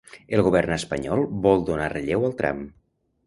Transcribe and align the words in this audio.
El 0.35 0.41
govern 0.45 0.71
espanyol 0.75 1.21
vol 1.45 1.61
donar 1.69 1.91
relleu 1.93 2.27
al 2.31 2.33
tram. 2.43 2.65